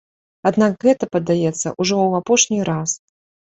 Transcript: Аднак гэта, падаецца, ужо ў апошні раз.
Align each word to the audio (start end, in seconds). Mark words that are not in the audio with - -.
Аднак 0.49 0.71
гэта, 0.87 1.09
падаецца, 1.17 1.53
ужо 1.81 1.95
ў 1.99 2.25
апошні 2.25 2.59
раз. 2.75 2.99